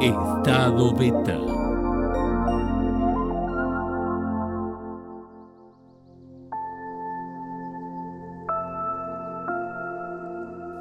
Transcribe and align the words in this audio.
Estado 0.00 0.94
Beta. 0.96 1.38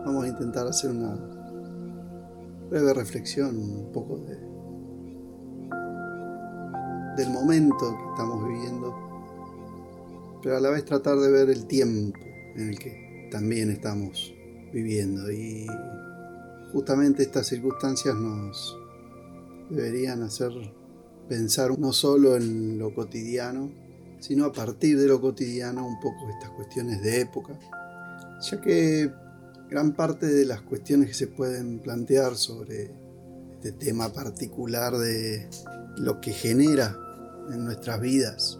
Vamos 0.04 0.26
a 0.26 0.28
intentar 0.28 0.68
hacer 0.68 0.92
una 0.92 1.16
breve 2.70 2.94
reflexión 2.94 3.56
un 3.58 3.92
poco 3.92 4.18
de, 4.18 4.36
del 7.16 7.32
momento 7.32 7.96
que 7.96 8.10
estamos 8.10 8.48
viviendo, 8.48 8.96
pero 10.42 10.58
a 10.58 10.60
la 10.60 10.72
vez 10.72 10.86
tratar 10.86 11.18
de 11.18 11.32
ver 11.32 11.50
el 11.50 11.68
tiempo 11.68 12.20
en 12.56 12.70
el 12.70 12.80
que 12.80 13.30
también 13.32 13.70
estamos 13.70 14.34
viviendo 14.74 15.32
y 15.32 15.68
justamente 16.72 17.22
estas 17.24 17.46
circunstancias 17.48 18.16
nos 18.16 18.83
deberían 19.70 20.22
hacer 20.24 20.52
pensar 21.28 21.78
no 21.80 21.94
solo 21.94 22.36
en 22.36 22.78
lo 22.78 22.94
cotidiano, 22.94 23.72
sino 24.20 24.46
a 24.46 24.54
partir 24.54 25.00
de 25.00 25.08
lo 25.08 25.20
cotidiano 25.20 25.86
un 25.86 26.00
poco 26.00 26.30
estas 26.30 26.52
cuestiones 26.52 27.02
de 27.02 27.22
época, 27.22 27.58
ya 28.42 28.62
que 28.62 29.12
gran 29.70 29.94
parte 29.94 30.28
de 30.28 30.46
las 30.46 30.62
cuestiones 30.62 31.10
que 31.10 31.14
se 31.14 31.28
pueden 31.28 31.80
plantear 31.80 32.36
sobre 32.36 32.92
este 33.56 33.72
tema 33.72 34.12
particular 34.12 34.98
de 34.98 35.50
lo 35.98 36.20
que 36.22 36.32
genera 36.32 36.98
en 37.52 37.66
nuestras 37.66 38.00
vidas 38.00 38.60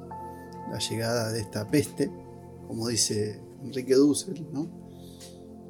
la 0.72 0.80
llegada 0.80 1.32
de 1.32 1.42
esta 1.42 1.68
peste, 1.70 2.10
como 2.68 2.88
dice 2.88 3.40
Enrique 3.64 3.96
Dussel, 3.96 4.48
¿no? 4.52 4.68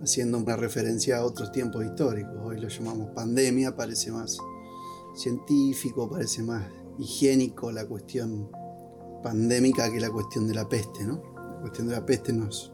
haciendo 0.02 0.38
una 0.38 0.56
referencia 0.56 1.18
a 1.18 1.26
otros 1.26 1.52
tiempos 1.52 1.86
históricos. 1.86 2.36
Hoy 2.44 2.60
lo 2.60 2.68
llamamos 2.68 3.12
pandemia, 3.12 3.76
parece 3.76 4.12
más 4.12 4.38
científico, 5.14 6.10
parece 6.10 6.44
más 6.44 6.64
higiénico 6.98 7.72
la 7.72 7.86
cuestión 7.86 8.50
pandémica 9.22 9.92
que 9.92 10.00
la 10.00 10.12
cuestión 10.12 10.48
de 10.48 10.54
la 10.54 10.68
peste, 10.68 11.04
¿no? 11.06 11.22
La 11.36 11.62
cuestión 11.62 11.88
de 11.88 11.94
la 11.94 12.06
peste 12.06 12.34
nos, 12.34 12.74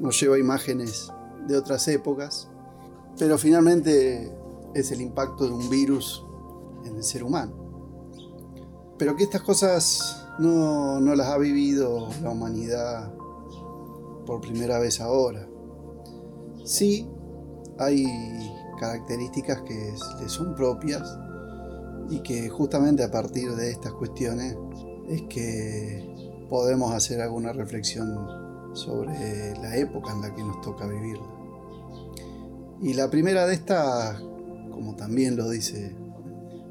nos 0.00 0.20
lleva 0.20 0.36
a 0.36 0.38
imágenes 0.38 1.12
de 1.46 1.56
otras 1.56 1.86
épocas, 1.88 2.48
pero 3.18 3.38
finalmente 3.38 4.36
es 4.74 4.90
el 4.90 5.00
impacto 5.00 5.46
de 5.46 5.52
un 5.52 5.70
virus 5.70 6.24
en 6.84 6.96
el 6.96 7.04
ser 7.04 7.22
humano. 7.22 7.54
Pero 8.98 9.14
que 9.14 9.24
estas 9.24 9.42
cosas 9.42 10.26
no, 10.38 11.00
no 11.00 11.14
las 11.14 11.28
ha 11.28 11.38
vivido 11.38 12.08
la 12.22 12.30
humanidad 12.30 13.14
por 14.26 14.40
primera 14.40 14.78
vez 14.78 15.00
ahora. 15.00 15.48
Sí, 16.64 17.08
hay 17.78 18.04
características 18.80 19.62
que 19.62 19.94
le 20.20 20.28
son 20.28 20.54
propias 20.54 21.02
y 22.10 22.20
que 22.20 22.48
justamente 22.48 23.02
a 23.02 23.10
partir 23.10 23.54
de 23.54 23.70
estas 23.70 23.92
cuestiones 23.92 24.56
es 25.08 25.22
que 25.22 26.46
podemos 26.48 26.92
hacer 26.92 27.20
alguna 27.20 27.52
reflexión 27.52 28.74
sobre 28.74 29.54
la 29.60 29.76
época 29.76 30.12
en 30.12 30.20
la 30.20 30.34
que 30.34 30.42
nos 30.42 30.60
toca 30.60 30.86
vivirla. 30.86 31.26
Y 32.82 32.94
la 32.94 33.10
primera 33.10 33.46
de 33.46 33.54
estas, 33.54 34.20
como 34.70 34.94
también 34.96 35.36
lo 35.36 35.48
dice 35.48 35.96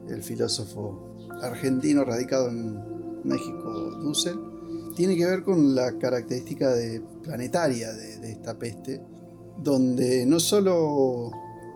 el 0.07 0.21
filósofo 0.21 1.15
argentino 1.41 2.05
radicado 2.05 2.49
en 2.49 3.23
México, 3.23 3.71
Dussel, 4.01 4.37
tiene 4.95 5.17
que 5.17 5.25
ver 5.25 5.43
con 5.43 5.75
la 5.75 5.97
característica 5.97 6.73
de, 6.73 7.01
planetaria 7.23 7.91
de 7.91 8.31
esta 8.31 8.57
peste, 8.57 9.01
donde 9.57 10.25
no 10.25 10.39
solo 10.39 11.31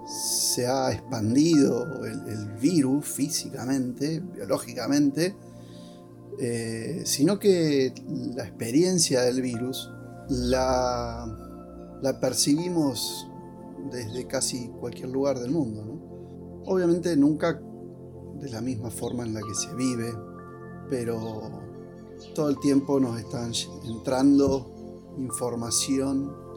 se 0.09 0.65
ha 0.65 0.91
expandido 0.91 2.03
el, 2.03 2.49
virus 2.59 3.05
físicamente, 3.05 4.19
biológicamente, 4.19 5.35
eh, 6.39 7.03
sino 7.05 7.37
que 7.37 7.93
la 8.35 8.43
experiencia 8.43 9.21
del 9.21 9.41
virus 9.41 9.89
la, 10.29 11.25
percibimos 12.19 13.27
desde 13.91 14.25
casi 14.25 14.69
cualquier 14.79 15.09
lugar 15.09 15.39
del 15.39 15.51
mundo. 15.51 16.61
Obviamente 16.65 17.15
nunca 17.15 17.61
de 18.39 18.49
la 18.49 18.61
misma 18.61 18.89
forma 18.89 19.23
en 19.23 19.33
la 19.33 19.41
que 19.41 19.53
se 19.53 19.73
vive, 19.75 20.11
pero 20.89 21.61
todo 22.33 22.49
el 22.49 22.59
tiempo 22.59 22.99
nos 22.99 23.19
están 23.19 23.51
entrando 23.85 25.13
información 25.17 26.48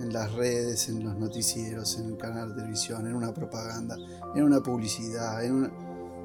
en 0.00 0.12
las 0.12 0.32
redes, 0.32 0.88
en 0.88 1.04
los 1.04 1.16
noticieros, 1.16 1.98
en 1.98 2.10
el 2.10 2.16
canal 2.16 2.50
de 2.50 2.56
televisión, 2.56 3.06
en 3.06 3.14
una 3.14 3.32
propaganda, 3.32 3.96
en 4.34 4.44
una 4.44 4.60
publicidad, 4.60 5.44
en 5.44 5.54
una... 5.54 5.72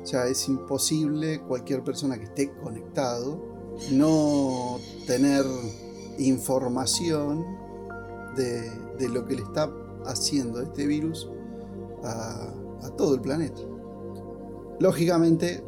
O 0.01 0.05
sea, 0.05 0.27
es 0.27 0.47
imposible 0.47 1.41
cualquier 1.41 1.83
persona 1.83 2.17
que 2.17 2.25
esté 2.25 2.51
conectado 2.57 3.41
no 3.91 4.79
tener 5.05 5.45
información 6.17 7.45
de, 8.35 9.09
lo 9.09 9.25
que 9.25 9.35
le 9.35 9.41
está 9.41 9.69
haciendo 10.05 10.61
este 10.61 10.87
virus 10.87 11.29
a, 12.03 12.53
a 12.83 12.89
todo 12.95 13.15
el 13.15 13.21
planeta. 13.21 13.61
Lógicamente, 14.79 15.63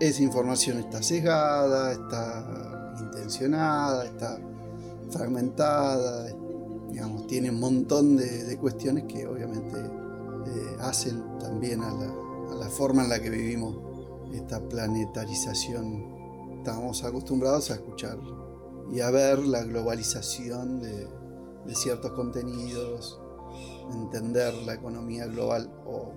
esa 0.00 0.22
información 0.22 0.78
está 0.78 1.02
sesgada, 1.02 1.92
está 1.92 2.94
intencionada, 3.00 4.04
está 4.04 4.38
fragmentada, 5.10 6.28
digamos, 6.90 7.26
tiene 7.26 7.50
un 7.50 7.60
montón 7.60 8.16
de, 8.16 8.56
cuestiones 8.58 9.04
que 9.04 9.26
obviamente 9.26 9.78
eh, 9.78 10.76
hacen 10.80 11.38
también 11.38 11.82
a 11.82 11.92
la, 11.92 12.68
forma 12.68 13.02
en 13.04 13.10
la 13.10 13.20
que 13.20 13.30
vivimos 13.30 13.76
esta 14.32 14.60
planetarización. 14.60 16.58
Estamos 16.58 17.02
acostumbrados 17.04 17.70
a 17.70 17.74
escuchar 17.74 18.18
y 18.92 19.00
a 19.00 19.10
ver 19.10 19.38
la 19.38 19.62
globalización 19.64 20.80
de, 20.80 21.08
de 21.66 21.74
ciertos 21.74 22.12
contenidos, 22.12 23.20
entender 23.92 24.54
la 24.66 24.74
economía 24.74 25.26
global 25.26 25.70
o 25.86 26.12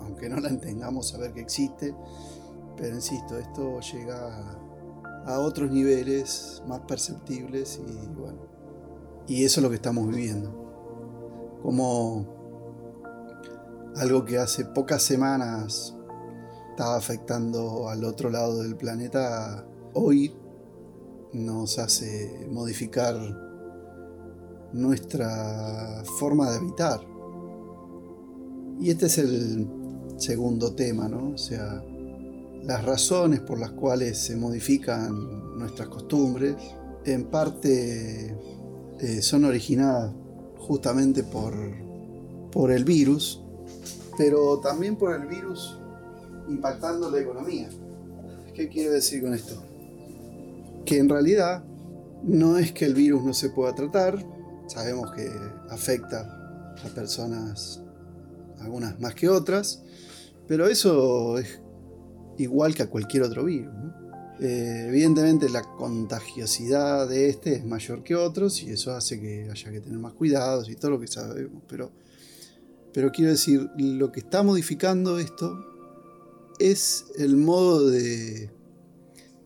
aunque 0.00 0.28
no 0.28 0.40
la 0.40 0.48
entendamos, 0.48 1.08
saber 1.08 1.32
que 1.32 1.40
existe. 1.40 1.94
Pero 2.76 2.94
insisto, 2.94 3.38
esto 3.38 3.80
llega 3.80 4.58
a 5.26 5.38
otros 5.40 5.70
niveles 5.70 6.62
más 6.66 6.80
perceptibles 6.80 7.78
y 7.86 8.06
bueno, 8.08 8.59
y 9.30 9.44
eso 9.44 9.60
es 9.60 9.62
lo 9.62 9.70
que 9.70 9.76
estamos 9.76 10.08
viviendo. 10.08 10.50
Como 11.62 12.26
algo 13.94 14.24
que 14.24 14.38
hace 14.38 14.64
pocas 14.64 15.04
semanas 15.04 15.96
estaba 16.70 16.96
afectando 16.96 17.88
al 17.88 18.02
otro 18.02 18.28
lado 18.28 18.60
del 18.60 18.74
planeta, 18.74 19.64
hoy 19.94 20.34
nos 21.32 21.78
hace 21.78 22.48
modificar 22.50 23.14
nuestra 24.72 26.02
forma 26.18 26.50
de 26.50 26.56
habitar. 26.56 27.00
Y 28.80 28.90
este 28.90 29.06
es 29.06 29.18
el 29.18 29.68
segundo 30.16 30.74
tema, 30.74 31.08
¿no? 31.08 31.34
O 31.34 31.38
sea, 31.38 31.80
las 32.64 32.84
razones 32.84 33.38
por 33.38 33.60
las 33.60 33.70
cuales 33.70 34.18
se 34.18 34.34
modifican 34.34 35.56
nuestras 35.56 35.88
costumbres, 35.88 36.56
en 37.04 37.26
parte 37.26 38.36
eh, 39.00 39.22
son 39.22 39.44
originadas 39.44 40.12
justamente 40.58 41.22
por, 41.22 41.54
por 42.52 42.70
el 42.70 42.84
virus, 42.84 43.42
pero 44.18 44.58
también 44.60 44.96
por 44.96 45.14
el 45.14 45.26
virus 45.26 45.78
impactando 46.48 47.10
la 47.10 47.20
economía. 47.20 47.68
¿Qué 48.54 48.68
quiero 48.68 48.92
decir 48.92 49.22
con 49.22 49.32
esto? 49.32 49.62
Que 50.84 50.98
en 50.98 51.08
realidad 51.08 51.64
no 52.22 52.58
es 52.58 52.72
que 52.72 52.84
el 52.84 52.94
virus 52.94 53.24
no 53.24 53.32
se 53.32 53.50
pueda 53.50 53.74
tratar, 53.74 54.22
sabemos 54.66 55.10
que 55.12 55.30
afecta 55.70 56.74
a 56.84 56.88
personas, 56.94 57.82
algunas 58.60 59.00
más 59.00 59.14
que 59.14 59.28
otras, 59.28 59.82
pero 60.46 60.66
eso 60.66 61.38
es 61.38 61.60
igual 62.36 62.74
que 62.74 62.82
a 62.82 62.90
cualquier 62.90 63.22
otro 63.22 63.44
virus. 63.44 63.72
Eh, 64.42 64.86
evidentemente 64.88 65.50
la 65.50 65.62
contagiosidad 65.62 67.06
de 67.06 67.28
este 67.28 67.56
es 67.56 67.64
mayor 67.66 68.02
que 68.02 68.14
otros 68.14 68.62
y 68.62 68.70
eso 68.70 68.92
hace 68.92 69.20
que 69.20 69.50
haya 69.50 69.70
que 69.70 69.80
tener 69.82 69.98
más 69.98 70.14
cuidados 70.14 70.70
y 70.70 70.76
todo 70.76 70.92
lo 70.92 71.00
que 71.00 71.08
sabemos. 71.08 71.62
Pero, 71.68 71.92
pero 72.94 73.12
quiero 73.12 73.32
decir, 73.32 73.68
lo 73.76 74.10
que 74.10 74.20
está 74.20 74.42
modificando 74.42 75.18
esto 75.18 75.62
es 76.58 77.04
el 77.18 77.36
modo 77.36 77.90
de 77.90 78.50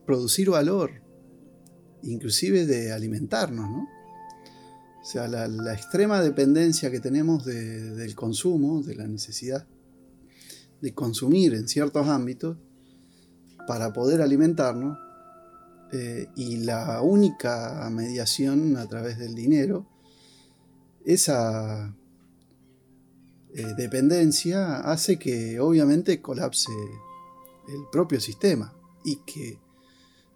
producir 0.05 0.49
valor, 0.49 0.91
inclusive 2.03 2.65
de 2.65 2.93
alimentarnos, 2.93 3.69
¿no? 3.69 3.89
O 5.01 5.07
sea, 5.07 5.27
la, 5.27 5.73
extrema 5.73 6.21
dependencia 6.21 6.89
que 6.89 6.99
tenemos 6.99 7.45
del 7.45 8.15
consumo, 8.15 8.81
de 8.81 8.95
la 8.95 9.07
necesidad 9.07 9.67
de 10.81 10.93
consumir 10.93 11.53
en 11.53 11.67
ciertos 11.67 12.07
ámbitos, 12.07 12.57
para 13.67 13.93
poder 13.93 14.21
alimentarnos 14.21 14.97
eh, 15.91 16.27
y 16.35 16.57
la 16.57 17.01
única 17.01 17.87
mediación 17.91 18.77
a 18.77 18.87
través 18.87 19.17
del 19.17 19.35
dinero, 19.35 19.87
esa, 21.05 21.95
eh, 23.57 23.73
dependencia 23.77 24.81
hace 24.81 25.17
que 25.17 25.61
obviamente 25.61 26.21
colapse 26.21 26.73
el 27.69 27.83
propio 27.89 28.19
sistema 28.19 28.73
y 29.05 29.21
que 29.25 29.61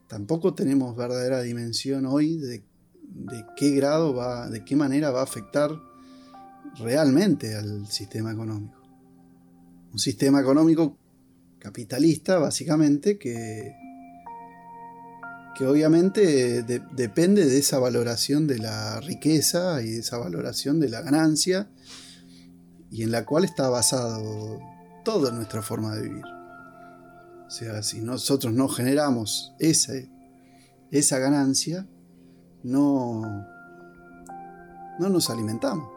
tampoco 0.08 0.54
tenemos 0.54 0.96
verdadera 0.96 1.42
dimensión 1.42 2.06
hoy 2.06 2.38
de, 2.38 2.64
de 3.02 3.46
qué 3.58 3.72
grado 3.72 4.14
va, 4.14 4.50
de 4.50 4.64
qué 4.64 4.78
manera 4.78 5.12
va 5.12 5.20
a 5.20 5.24
afectar 5.24 5.70
realmente 6.78 7.56
al 7.56 7.88
sistema 7.88 8.32
económico. 8.32 8.80
Un 9.92 10.00
sistema 10.00 10.40
económico 10.40 10.96
capitalista, 11.60 12.40
básicamente, 12.40 13.18
que, 13.18 13.76
que 15.58 15.66
obviamente 15.66 16.64
depende 16.64 17.46
de 17.46 17.60
esa 17.60 17.80
valoración 17.80 18.48
de 18.48 18.60
la 18.60 19.00
riqueza 19.02 19.82
y 19.82 19.92
de 19.92 20.00
esa 20.00 20.18
valoración 20.18 20.80
de 20.80 20.90
la 20.90 21.02
ganancia, 21.02 21.70
y 22.92 23.04
en 23.04 23.12
la 23.12 23.26
cual 23.26 23.44
está 23.44 23.70
basado 23.70 24.60
toda 25.04 25.32
nuestra 25.32 25.62
forma 25.62 25.96
de 25.96 26.02
vivir. 26.04 26.26
O 27.46 27.52
sea, 27.52 27.82
si 27.84 28.00
nosotros 28.02 28.54
no 28.54 28.68
generamos 28.68 29.54
esa, 29.60 31.20
ganancia, 31.20 31.88
no, 32.64 33.22
no 35.00 35.10
nos 35.10 35.30
alimentamos. 35.30 35.90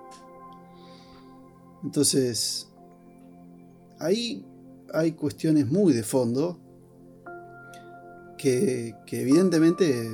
Entonces, 1.83 2.69
ahí 3.99 4.47
hay 4.93 5.13
cuestiones 5.13 5.71
muy 5.71 5.93
de 5.93 6.03
fondo 6.03 6.59
que, 8.37 8.95
evidentemente 9.11 10.11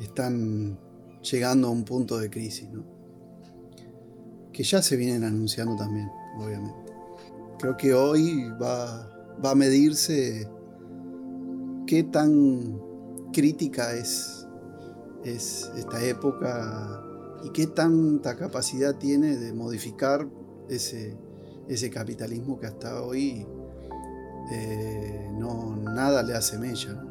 están 0.00 0.78
llegando 1.22 1.68
a 1.68 1.70
un 1.70 1.84
punto 1.84 2.18
de 2.18 2.28
crisis, 2.28 2.68
¿no? 2.70 2.84
que 4.52 4.62
ya 4.62 4.82
se 4.82 4.96
vienen 4.96 5.24
anunciando 5.24 5.76
también, 5.76 6.08
obviamente. 6.38 6.92
Creo 7.58 7.76
que 7.76 7.94
hoy 7.94 8.50
va, 8.60 9.10
a 9.42 9.54
medirse 9.54 10.48
qué 11.86 12.02
tan 12.04 12.80
crítica 13.32 13.92
es, 13.94 14.46
es 15.24 15.70
esta 15.76 16.04
época 16.04 17.02
y 17.44 17.50
qué 17.50 17.66
tanta 17.66 18.36
capacidad 18.36 18.96
tiene 18.96 19.36
de 19.36 19.52
modificar 19.52 20.26
ese, 20.68 21.16
ese 21.68 21.90
capitalismo 21.90 22.58
que 22.58 22.66
hasta 22.66 23.02
hoy 23.02 23.46
eh, 24.52 25.28
no, 25.38 25.76
nada 25.76 26.22
le 26.22 26.34
hace 26.34 26.58
mella. 26.58 27.02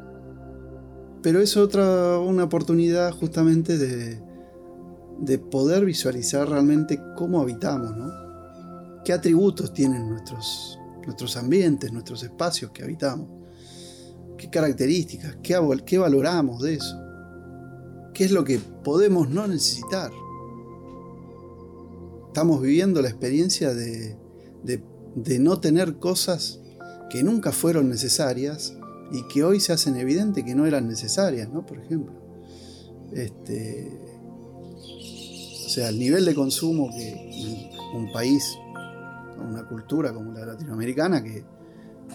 Pero 1.22 1.40
es 1.40 1.56
otra 1.56 2.20
una 2.20 2.44
oportunidad 2.44 3.12
justamente 3.12 3.78
de, 3.78 4.22
de 5.20 5.40
poder 5.40 5.86
visualizar 5.86 6.50
realmente 6.50 7.00
cómo 7.16 7.42
habitamos, 7.42 7.96
¿no? 7.96 8.12
qué 9.06 9.14
atributos 9.14 9.74
tienen 9.74 10.10
nuestros, 10.10 10.80
nuestros 11.06 11.36
ambientes, 11.38 11.92
nuestros 11.92 12.24
espacios 12.24 12.72
que 12.72 12.84
habitamos, 12.84 13.28
qué 14.38 14.50
características, 14.50 15.38
qué, 15.42 15.60
qué 15.86 15.98
valoramos 15.98 16.62
de 16.62 16.76
eso, 16.76 17.00
qué 18.14 18.26
es 18.26 18.32
lo 18.32 18.44
que 18.44 18.60
podemos 18.84 19.30
no 19.30 19.48
necesitar 19.48 20.12
estamos 22.34 22.64
viviendo 22.64 23.00
la 23.00 23.10
experiencia 23.10 23.76
de, 23.76 24.18
no 25.40 25.60
tener 25.60 25.96
cosas 25.96 26.60
que 27.10 27.24
nunca 27.24 27.52
fueron 27.52 27.90
necesarias 27.90 28.76
y 29.12 29.28
que 29.28 29.44
hoy 29.44 29.60
se 29.60 29.74
hacen 29.74 29.96
evidente 29.96 30.44
que 30.44 30.56
no 30.56 30.66
eran 30.66 30.88
necesarias, 30.88 31.50
¿no? 31.50 31.66
Por 31.66 31.80
ejemplo. 31.80 32.14
Este, 33.12 34.00
o 35.66 35.70
sea, 35.70 35.90
el 35.90 36.00
nivel 36.00 36.26
de 36.26 36.34
consumo 36.34 36.90
que 36.90 37.70
un 37.96 38.12
país, 38.12 38.58
una 39.38 39.68
cultura 39.68 40.14
como 40.14 40.32
la 40.34 40.46
latinoamericana, 40.46 41.24
que, 41.24 41.46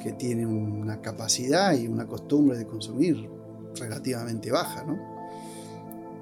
que 0.02 0.12
tiene 0.12 0.46
una 0.46 1.00
capacidad 1.00 1.76
y 1.76 1.86
una 1.86 2.06
costumbre 2.06 2.58
de 2.58 2.66
consumir 2.66 3.30
relativamente 3.78 4.50
baja, 4.50 4.84
¿no? 4.84 4.98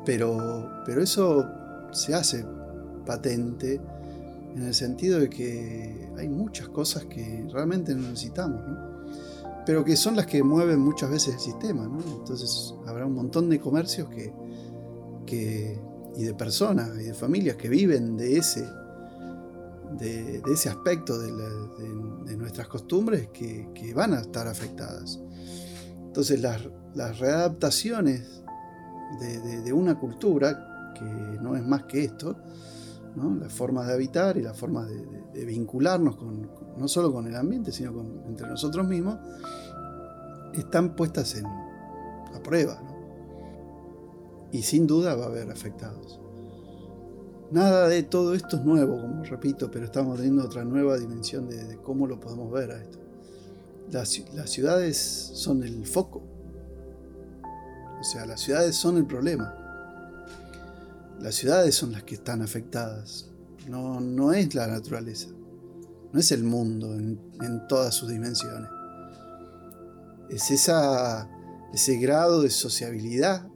Pero, 0.05 0.69
pero 0.85 1.03
eso 1.03 1.47
se 1.93 2.15
hace 2.15 2.45
patente 3.05 3.81
en 4.57 4.63
el 4.63 4.75
sentido 4.75 5.21
de 5.21 5.29
que 5.29 6.09
hay 6.17 6.29
muchas 6.29 6.69
cosas 6.69 7.05
que 7.05 7.47
realmente 7.53 7.95
no 7.95 8.09
necesitamos, 8.09 8.63
pero 9.67 9.85
que 9.85 9.97
son 9.97 10.17
las 10.17 10.27
que 10.27 10.43
mueven 10.43 10.81
muchas 10.81 11.11
veces 11.11 11.35
el 11.35 11.41
sistema. 11.41 11.85
Entonces 11.85 12.75
habrá 12.87 13.05
un 13.05 13.15
montón 13.15 13.51
de 13.51 13.61
comercios 13.61 14.09
que, 14.09 14.33
que, 15.27 15.79
y 16.17 16.25
de 16.25 16.35
personas 16.35 16.89
y 16.99 17.05
de 17.05 17.15
familias 17.15 17.57
que 17.57 17.69
viven 17.69 18.17
de 18.17 18.39
ese, 18.39 18.67
de, 19.99 20.43
ese 20.51 20.71
aspecto 20.71 21.19
de, 21.19 22.37
nuestras 22.37 22.69
costumbres 22.69 23.29
que, 23.35 23.93
van 23.95 24.15
a 24.15 24.21
estar 24.21 24.49
afectadas. 24.49 25.21
Entonces 26.07 26.41
las, 26.41 26.63
las 26.95 27.19
readaptaciones 27.19 28.43
de 29.21 29.73
una 29.75 29.99
cultura, 29.99 30.93
que 30.95 31.05
no 31.43 31.57
es 31.57 31.63
más 31.63 31.83
que 31.83 32.05
esto, 32.05 32.39
las 33.17 33.53
formas 33.53 33.87
de 33.87 33.95
habitar 33.95 34.37
y 34.37 34.43
las 34.43 34.57
formas 34.57 34.89
de, 34.89 35.45
vincularnos 35.45 36.17
con, 36.17 36.49
no 36.77 36.89
solo 36.89 37.13
con 37.13 37.27
el 37.27 37.37
ambiente, 37.37 37.73
sino 37.73 37.93
con, 37.93 38.23
entre 38.27 38.47
nosotros 38.49 38.87
mismos, 38.87 39.19
están 40.55 40.95
puestas 40.95 41.35
en, 41.37 41.47
a 41.47 42.41
prueba. 42.43 42.79
Y 44.53 44.63
sin 44.63 44.87
duda 44.87 45.15
va 45.15 45.25
a 45.25 45.29
haber 45.29 45.51
afectados. 45.51 46.21
Nada 47.51 47.89
de 47.89 48.03
todo 48.03 48.35
esto 48.35 48.57
es 48.57 48.65
nuevo, 48.65 49.01
como 49.01 49.25
repito, 49.25 49.71
pero 49.71 49.85
estamos 49.85 50.17
teniendo 50.17 50.45
otra 50.45 50.65
nueva 50.65 50.99
dimensión 50.99 51.49
de, 51.49 51.79
cómo 51.79 52.07
lo 52.07 52.21
podemos 52.21 52.51
ver 52.53 52.71
a 52.71 52.83
esto. 52.83 52.99
Las, 53.91 54.19
las 54.35 54.51
ciudades 54.51 54.97
son 54.97 55.63
el 55.63 55.87
foco. 55.87 56.23
O 58.01 58.05
sea, 58.05 58.27
las 58.27 58.41
ciudades 58.41 58.77
son 58.77 58.97
el 58.97 59.07
problema 59.07 59.66
las 61.21 61.35
ciudades 61.35 61.75
son 61.75 61.93
las 61.93 62.03
que 62.03 62.15
están 62.15 62.43
afectadas, 62.43 63.31
no, 63.69 64.01
no 64.01 64.33
es 64.33 64.55
la 64.55 64.67
naturaleza, 64.67 65.29
no 66.13 66.21
es 66.21 66.31
el 66.33 66.45
mundo 66.45 66.95
en, 66.95 67.19
todas 67.69 67.95
sus 67.95 68.11
dimensiones. 68.11 68.71
Es 70.31 70.51
ese 70.51 71.97
grado 71.99 72.43
de 72.43 72.51
sociabilidad 72.51 73.47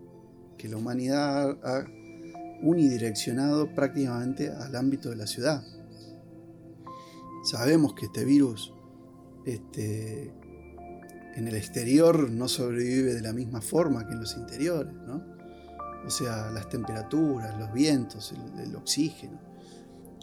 que 0.56 0.68
la 0.68 0.76
humanidad 0.76 1.58
ha 1.62 1.84
unidireccionado 2.62 3.74
prácticamente 3.74 4.50
al 4.50 4.74
ámbito 4.76 5.10
de 5.10 5.16
la 5.16 5.26
ciudad. 5.26 5.62
Sabemos 7.44 7.94
que 7.94 8.06
este 8.06 8.24
virus 8.24 8.72
este, 9.46 10.32
en 11.34 11.48
el 11.48 11.56
exterior 11.56 12.30
no 12.30 12.48
sobrevive 12.48 13.14
de 13.14 13.22
la 13.22 13.32
misma 13.32 13.60
forma 13.60 14.06
que 14.06 14.12
en 14.12 14.20
los 14.20 14.36
interiores, 14.36 14.92
¿no? 14.92 15.39
O 16.06 16.10
sea, 16.10 16.50
las 16.50 16.68
temperaturas, 16.68 17.58
los 17.58 17.72
vientos, 17.72 18.32
el, 18.58 18.74
oxígeno, 18.74 19.38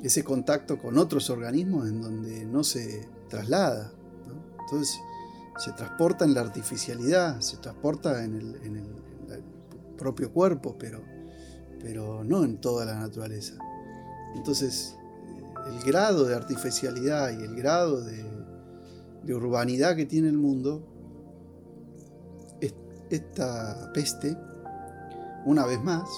ese 0.03 0.23
contacto 0.23 0.77
con 0.77 0.97
otros 0.97 1.29
organismos 1.29 1.87
en 1.87 2.01
donde 2.01 2.45
no 2.45 2.63
se 2.63 3.07
traslada. 3.29 3.91
Entonces 4.59 4.99
se 5.57 5.71
transporta 5.73 6.25
en 6.25 6.33
la 6.33 6.41
artificialidad, 6.41 7.39
se 7.41 7.57
transporta 7.57 8.23
en 8.23 8.35
el, 8.35 9.07
propio 9.97 10.31
cuerpo, 10.31 10.75
pero, 10.77 11.01
pero 11.79 12.23
no 12.23 12.43
en 12.43 12.57
toda 12.57 12.85
la 12.85 12.99
naturaleza. 12.99 13.57
Entonces 14.35 14.95
el 15.65 15.79
grado 15.83 16.25
de 16.25 16.35
artificialidad 16.35 17.31
y 17.31 17.43
el 17.43 17.55
grado 17.55 18.01
de 18.03 19.33
urbanidad 19.33 19.95
que 19.95 20.05
tiene 20.05 20.29
el 20.29 20.37
mundo, 20.37 20.87
esta 23.09 23.91
peste 23.93 24.37
una 25.45 25.65
vez 25.65 25.83
más, 25.83 26.09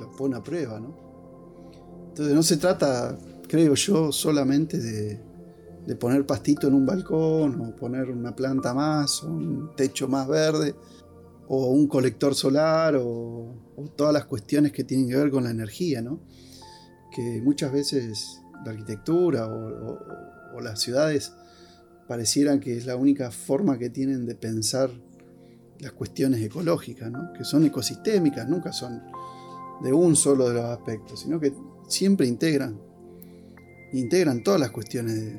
lo 0.00 0.10
pone 0.12 0.36
a 0.36 0.42
prueba, 0.42 0.80
¿no? 0.80 0.94
Entonces 2.08 2.34
no 2.34 2.42
se 2.42 2.56
trata, 2.56 3.18
creo 3.48 3.74
yo, 3.74 4.12
solamente 4.12 4.78
de, 4.78 5.96
poner 5.96 6.24
pastito 6.26 6.68
en 6.68 6.74
un 6.74 6.86
balcón, 6.86 7.60
o 7.60 7.76
poner 7.76 8.10
una 8.10 8.34
planta 8.34 8.72
más, 8.72 9.22
o 9.22 9.28
un 9.28 9.74
techo 9.76 10.08
más 10.08 10.26
verde, 10.28 10.74
o 11.48 11.70
un 11.70 11.86
colector 11.86 12.34
solar, 12.34 12.96
o, 12.96 13.54
todas 13.96 14.12
las 14.12 14.24
cuestiones 14.24 14.72
que 14.72 14.84
tienen 14.84 15.08
que 15.08 15.16
ver 15.16 15.30
con 15.30 15.44
la 15.44 15.50
energía, 15.50 16.00
¿no? 16.00 16.20
Que 17.14 17.40
muchas 17.42 17.72
veces 17.72 18.40
la 18.64 18.70
arquitectura 18.70 19.46
o 19.46 20.60
las 20.60 20.80
ciudades 20.80 21.32
parecieran 22.06 22.60
que 22.60 22.76
es 22.76 22.86
la 22.86 22.96
única 22.96 23.30
forma 23.30 23.78
que 23.78 23.90
tienen 23.90 24.26
de 24.26 24.34
pensar 24.34 24.90
las 25.80 25.92
cuestiones 25.92 26.40
ecológicas, 26.40 27.12
que 27.36 27.44
son 27.44 27.64
ecosistémicas, 27.64 28.48
nunca 28.48 28.72
son 28.72 29.02
de 29.82 29.92
un 29.92 30.16
solo 30.16 30.48
de 30.48 30.54
los 30.54 30.64
aspectos, 30.64 31.20
sino 31.20 31.40
que 31.40 31.52
siempre 31.88 32.26
integran, 32.26 32.80
integran 33.92 34.42
todas 34.42 34.60
las 34.60 34.70
cuestiones 34.70 35.34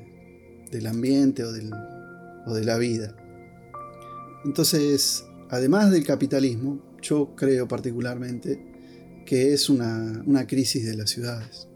del 0.72 0.88
ambiente 0.88 1.44
o, 1.44 1.50
o 2.48 2.54
de 2.54 2.66
la 2.66 2.78
vida. 2.78 3.16
Entonces, 4.44 5.26
además 5.50 5.92
del 5.92 6.06
capitalismo, 6.06 6.80
yo 7.02 7.36
creo 7.36 7.68
particularmente 7.68 8.76
que 9.26 9.54
es 9.54 9.70
una, 9.70 10.46
crisis 10.48 10.86
de 10.86 10.96
las 10.96 11.10
ciudades. 11.10 11.68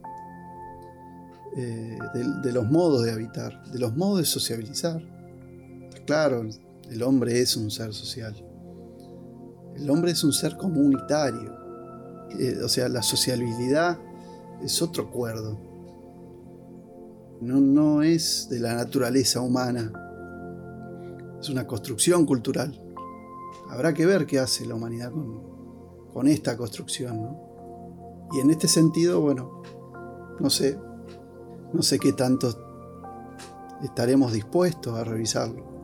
eh, 1.57 1.97
de, 2.43 2.53
los 2.53 2.69
modos 2.69 3.03
de 3.03 3.11
habitar, 3.11 3.63
de 3.71 3.79
los 3.79 3.95
modos 3.97 4.19
de 4.19 4.25
sociabilizar. 4.25 5.01
Claro, 6.05 6.47
el 6.89 7.03
hombre 7.03 7.41
es 7.41 7.57
un 7.57 7.71
ser 7.71 7.91
social. 7.93 8.35
El 9.75 9.89
hombre 9.89 10.11
es 10.11 10.23
un 10.23 10.33
ser 10.33 10.57
comunitario. 10.57 11.57
Eh, 12.37 12.59
o 12.63 12.69
sea, 12.69 12.89
la 12.89 13.01
sociabilidad 13.01 13.97
es 14.61 14.81
otro 14.81 15.03
acuerdo. 15.03 15.57
No, 17.41 17.59
no 17.59 18.01
es 18.01 18.47
de 18.49 18.59
la 18.59 18.75
naturaleza 18.75 19.41
humana. 19.41 19.91
Es 21.39 21.49
una 21.49 21.65
construcción 21.65 22.25
cultural. 22.25 22.79
Habrá 23.69 23.93
que 23.93 24.05
ver 24.05 24.25
qué 24.25 24.39
hace 24.39 24.65
la 24.65 24.75
humanidad 24.75 25.11
con, 25.11 25.41
con 26.13 26.27
esta 26.27 26.57
construcción. 26.57 27.37
Y 28.33 28.39
en 28.39 28.49
este 28.49 28.67
sentido, 28.67 29.21
bueno, 29.21 29.63
no 30.39 30.49
sé, 30.49 30.77
no 31.73 31.81
sé 31.81 31.99
qué 31.99 32.13
tanto 32.13 32.49
estaremos 33.83 34.33
dispuestos 34.33 34.97
a 34.97 35.03
revisarlo. 35.03 35.78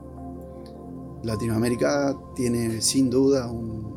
Latinoamérica 1.25 2.15
tiene 2.35 2.81
sin 2.81 3.09
duda 3.09 3.51
un, 3.51 3.95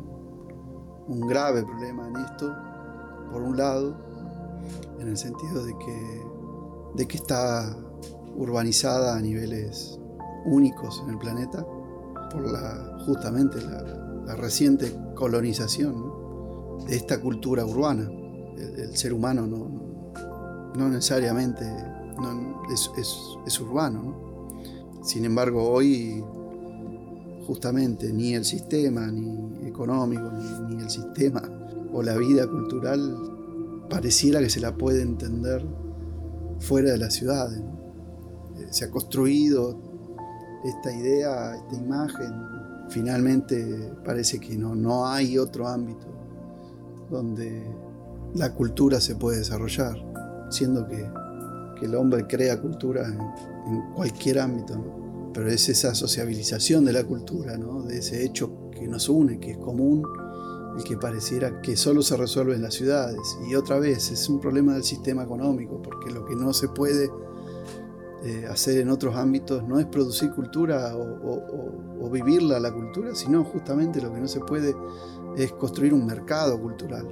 un 1.07 1.21
grave 1.21 1.63
problema 1.63 2.07
en 2.07 2.15
esto, 2.17 2.55
por 3.31 3.41
un 3.41 3.57
lado, 3.57 3.95
en 4.99 5.07
el 5.07 5.17
sentido 5.17 5.65
de 5.65 5.77
que, 5.77 6.23
de 6.95 7.07
que 7.07 7.17
está 7.17 7.75
urbanizada 8.35 9.17
a 9.17 9.21
niveles 9.21 9.99
únicos 10.45 11.01
en 11.03 11.11
el 11.11 11.17
planeta 11.17 11.65
por 12.31 12.51
la, 12.51 12.97
justamente 13.05 13.59
la, 13.61 14.35
reciente 14.35 14.95
colonización 15.15 16.85
de 16.85 16.95
esta 16.95 17.19
cultura 17.19 17.65
urbana. 17.65 18.07
El, 18.57 18.95
ser 18.95 19.11
humano 19.11 19.47
no, 19.47 20.71
no 20.75 20.89
necesariamente 20.89 21.65
es, 22.71 23.59
urbano. 23.59 24.47
Sin 25.01 25.25
embargo, 25.25 25.67
hoy 25.67 26.23
justamente 27.49 28.13
ni 28.13 28.35
el 28.35 28.45
sistema, 28.45 29.07
ni 29.07 29.67
económico, 29.67 30.31
ni, 30.69 30.83
el 30.83 30.87
sistema 30.87 31.41
o 31.91 32.03
la 32.03 32.15
vida 32.15 32.45
cultural 32.45 33.17
pareciera 33.89 34.39
que 34.39 34.51
se 34.51 34.59
la 34.59 34.75
puede 34.75 35.01
entender 35.01 35.65
fuera 36.59 36.91
de 36.91 36.99
las 36.99 37.15
ciudades. 37.15 37.59
Eh, 37.59 38.67
se 38.69 38.85
ha 38.85 38.91
construido 38.91 39.79
esta 40.63 40.93
idea, 40.93 41.55
esta 41.55 41.75
imagen, 41.75 42.31
finalmente 42.89 43.93
parece 44.05 44.39
que 44.39 44.55
no, 44.55 44.75
no 44.75 45.07
hay 45.07 45.39
otro 45.39 45.67
ámbito 45.67 46.05
donde 47.09 47.63
la 48.35 48.53
cultura 48.53 49.01
se 49.01 49.15
puede 49.15 49.39
desarrollar, 49.39 49.97
siendo 50.51 50.87
que, 50.87 51.03
el 51.81 51.95
hombre 51.95 52.27
crea 52.27 52.61
cultura 52.61 53.07
en, 53.07 53.93
cualquier 53.95 54.39
ámbito, 54.39 54.98
pero 55.33 55.49
es 55.49 55.69
esa 55.69 55.93
sociabilización 55.95 56.85
de 56.85 56.93
la 56.93 57.03
cultura, 57.03 57.57
de 57.57 57.97
ese 57.97 58.23
hecho 58.23 58.69
que 58.71 58.87
nos 58.87 59.09
une, 59.09 59.39
que 59.39 59.51
es 59.51 59.57
común, 59.57 60.03
el 60.77 60.83
que 60.83 60.97
pareciera 60.97 61.61
que 61.61 61.75
solo 61.75 62.01
se 62.01 62.15
resuelve 62.17 62.55
en 62.55 62.61
las 62.61 62.73
ciudades. 62.73 63.37
Y 63.49 63.55
otra 63.55 63.79
vez 63.79 64.11
es 64.11 64.29
un 64.29 64.39
problema 64.39 64.73
del 64.73 64.83
sistema 64.83 65.23
económico, 65.23 65.81
porque 65.81 66.11
lo 66.11 66.25
que 66.25 66.35
no 66.35 66.53
se 66.53 66.69
puede 66.69 67.09
eh, 68.23 68.45
hacer 68.49 68.79
en 68.79 68.89
otros 68.89 69.15
ámbitos 69.15 69.65
no 69.67 69.79
es 69.79 69.85
producir 69.85 70.31
cultura 70.31 70.95
o, 70.95 72.01
o, 72.01 72.09
vivirla 72.09 72.59
la 72.59 72.73
cultura, 72.73 73.13
sino 73.13 73.43
justamente 73.43 74.01
lo 74.01 74.11
que 74.11 74.19
no 74.19 74.27
se 74.27 74.39
puede 74.39 74.75
es 75.37 75.51
construir 75.53 75.93
un 75.93 76.05
mercado 76.05 76.59
cultural. 76.59 77.07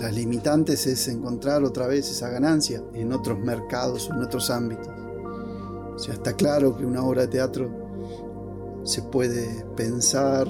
Las 0.00 0.14
limitantes 0.14 0.86
es 0.86 1.08
encontrar 1.08 1.64
otra 1.64 1.86
vez 1.86 2.08
esa 2.10 2.30
ganancia 2.30 2.82
en 2.94 3.12
otros 3.12 3.38
mercados 3.40 4.08
o 4.08 4.14
en 4.14 4.22
otros 4.22 4.48
ámbitos. 4.50 5.05
O 5.96 5.98
sea, 5.98 6.12
está 6.12 6.34
claro 6.34 6.76
que 6.76 6.84
una 6.84 7.02
obra 7.02 7.22
de 7.22 7.28
teatro 7.28 7.70
se 8.84 9.00
puede 9.00 9.64
pensar, 9.74 10.46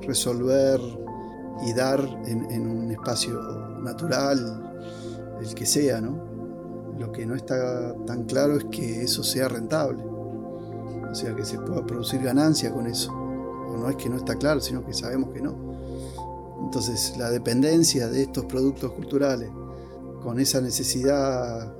resolver 0.00 0.80
y 1.66 1.74
dar 1.74 2.00
en, 2.24 2.66
un 2.66 2.90
espacio 2.90 3.38
natural, 3.82 4.80
el 5.42 5.54
que 5.54 5.66
sea, 5.66 6.00
¿no? 6.00 6.26
Lo 6.98 7.12
que 7.12 7.26
no 7.26 7.34
está 7.34 7.94
tan 8.06 8.24
claro 8.24 8.56
es 8.56 8.64
que 8.64 9.02
eso 9.02 9.22
sea 9.22 9.46
rentable. 9.48 10.02
O 10.02 11.14
sea, 11.14 11.36
que 11.36 11.44
se 11.44 11.58
pueda 11.58 11.84
producir 11.84 12.22
ganancia 12.22 12.72
con 12.72 12.86
eso. 12.86 13.12
O 13.12 13.76
no 13.76 13.90
es 13.90 13.96
que 13.96 14.08
no 14.08 14.16
está 14.16 14.36
claro, 14.36 14.60
sino 14.60 14.84
que 14.84 14.94
sabemos 14.94 15.30
que 15.34 15.42
no. 15.42 15.54
Entonces 16.64 17.14
la 17.18 17.30
dependencia 17.30 18.08
de 18.08 18.22
estos 18.22 18.46
productos 18.46 18.92
culturales 18.92 19.50
con 20.22 20.40
esa 20.40 20.62
necesidad 20.62 21.74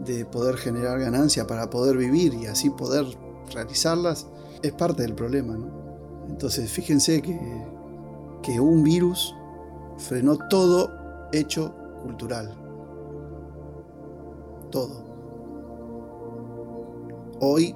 de 0.00 0.24
poder 0.24 0.56
generar 0.56 0.98
ganancia 0.98 1.46
para 1.46 1.70
poder 1.70 1.96
vivir 1.96 2.34
y 2.34 2.46
así 2.46 2.70
poder 2.70 3.06
realizarlas 3.52 4.26
es 4.62 4.72
parte 4.72 5.02
del 5.02 5.14
problema. 5.14 5.56
Entonces 6.28 6.70
fíjense 6.70 7.22
que, 7.22 7.38
que 8.42 8.60
un 8.60 8.82
virus 8.82 9.34
frenó 9.98 10.38
todo 10.48 10.90
hecho 11.32 11.74
cultural. 12.02 12.54
Todo. 14.70 15.04
Hoy 17.40 17.74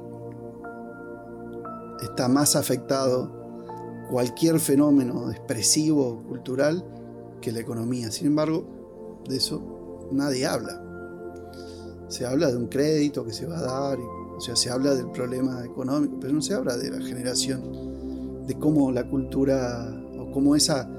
está 2.01 2.29
más 2.29 2.57
afectado 2.57 3.31
cualquier 4.11 4.59
fenómeno 4.61 5.31
expresivo, 5.31 6.23
cultural, 6.29 6.85
que 7.41 7.53
la 7.53 7.61
economía. 7.61 8.11
Sin 8.11 8.27
embargo, 8.27 8.65
de 9.29 9.37
eso 9.37 10.09
nadie 10.11 10.47
habla. 10.47 10.88
Se 12.09 12.27
habla 12.27 12.51
de 12.51 12.57
un 12.57 12.67
crédito 12.67 13.25
que 13.25 13.33
se 13.33 13.47
va 13.47 13.59
a 13.59 13.63
dar, 13.63 13.99
o 13.99 14.41
sea, 14.41 14.57
se 14.57 14.71
habla 14.71 14.95
del 14.95 15.11
problema 15.11 15.65
económico, 15.65 16.19
pero 16.21 16.33
no 16.33 16.41
se 16.41 16.55
habla 16.55 16.77
de 16.77 16.91
la 16.91 17.01
generación, 17.01 18.47
de 18.47 18.55
cómo 18.59 18.91
la 18.91 19.09
cultura, 19.09 19.89
o 20.19 20.31
cómo 20.31 20.57
esa 20.57 20.91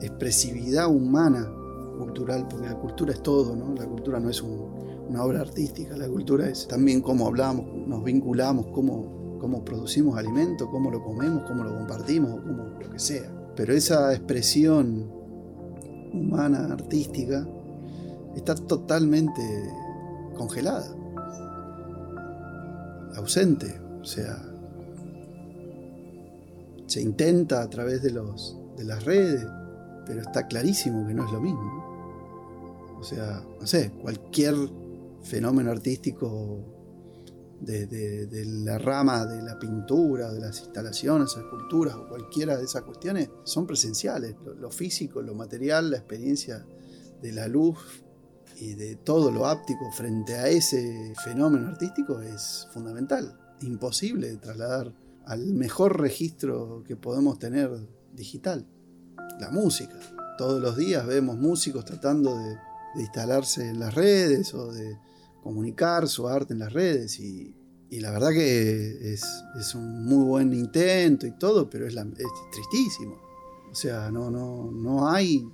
expresividad 0.00 0.88
humana 0.88 1.50
cultural, 1.98 2.46
porque 2.48 2.66
la 2.66 2.78
cultura 2.78 3.12
es 3.12 3.22
todo, 3.22 3.54
¿no? 3.56 3.74
La 3.74 3.86
cultura 3.86 4.18
no 4.20 4.30
es 4.30 4.40
una 4.42 5.24
obra 5.24 5.40
artística, 5.40 5.96
la 5.96 6.08
cultura 6.08 6.48
es 6.48 6.66
también 6.68 7.00
cómo 7.00 7.26
hablamos, 7.26 7.66
nos 7.86 8.02
vinculamos, 8.02 8.66
cómo 8.72 9.22
cómo 9.42 9.64
producimos 9.64 10.16
alimento, 10.16 10.70
cómo 10.70 10.88
lo 10.88 11.02
comemos, 11.02 11.42
cómo 11.48 11.64
lo 11.64 11.76
compartimos, 11.76 12.30
o 12.30 12.42
cómo 12.44 12.62
lo 12.80 12.90
que 12.90 12.98
sea. 12.98 13.28
Pero 13.56 13.74
esa 13.74 14.14
expresión 14.14 15.10
humana, 16.12 16.68
artística, 16.70 17.44
está 18.36 18.54
totalmente 18.54 19.42
congelada, 20.34 20.94
ausente. 23.16 23.80
O 24.00 24.04
sea, 24.04 24.42
se 26.86 27.00
intenta 27.00 27.62
a 27.62 27.70
través 27.70 28.02
de, 28.02 28.10
los, 28.10 28.58
de 28.76 28.84
las 28.84 29.04
redes, 29.04 29.46
pero 30.06 30.20
está 30.22 30.46
clarísimo 30.46 31.06
que 31.06 31.14
no 31.14 31.26
es 31.26 31.32
lo 31.32 31.40
mismo. 31.40 31.82
O 32.98 33.04
sea, 33.04 33.42
no 33.60 33.66
sé, 33.66 33.92
cualquier 34.00 34.54
fenómeno 35.22 35.70
artístico 35.70 36.72
de, 37.60 38.44
la 38.64 38.78
rama 38.78 39.24
de 39.24 39.42
la 39.42 39.58
pintura, 39.58 40.32
de 40.32 40.40
las 40.40 40.60
instalaciones, 40.60 41.36
esculturas 41.36 41.94
o 41.94 42.08
cualquiera 42.08 42.56
de 42.56 42.64
esas 42.64 42.82
cuestiones, 42.82 43.30
son 43.44 43.66
presenciales. 43.66 44.34
Lo, 44.58 44.70
físico, 44.70 45.22
lo 45.22 45.34
material, 45.34 45.90
la 45.90 45.98
experiencia 45.98 46.66
de 47.20 47.32
la 47.32 47.48
luz 47.48 48.04
y 48.58 48.74
de 48.74 48.96
todo 48.96 49.30
lo 49.30 49.46
áptico 49.46 49.90
frente 49.92 50.34
a 50.34 50.48
ese 50.48 51.14
fenómeno 51.24 51.68
artístico 51.68 52.20
es 52.20 52.68
fundamental. 52.72 53.38
Imposible 53.60 54.28
de 54.28 54.36
trasladar 54.36 54.92
al 55.24 55.54
mejor 55.54 56.00
registro 56.00 56.82
que 56.86 56.96
podemos 56.96 57.38
tener 57.38 57.70
digital, 58.12 58.66
la 59.40 59.50
música. 59.50 59.94
Todos 60.36 60.60
los 60.60 60.76
días 60.76 61.06
vemos 61.06 61.36
músicos 61.36 61.84
tratando 61.84 62.36
de 62.36 63.02
instalarse 63.02 63.68
en 63.68 63.80
las 63.80 63.94
redes 63.94 64.52
o 64.54 64.72
de 64.72 64.98
comunicar 65.42 66.08
su 66.08 66.28
arte 66.28 66.52
en 66.52 66.60
las 66.60 66.72
redes 66.72 67.18
y, 67.18 67.54
la 67.90 68.10
verdad 68.10 68.30
que 68.30 69.12
es, 69.12 69.74
un 69.74 70.04
muy 70.04 70.24
buen 70.24 70.52
intento 70.54 71.26
y 71.26 71.32
todo, 71.32 71.68
pero 71.68 71.86
es, 71.86 71.94
tristísimo. 72.52 73.20
O 73.70 73.74
sea, 73.74 74.10
no, 74.10 74.30
no, 74.30 74.70
no 74.70 75.08
hay 75.08 75.46